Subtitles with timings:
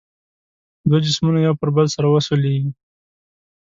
[0.89, 2.71] دوه جسمونه یو پر بل سره وسولیږي.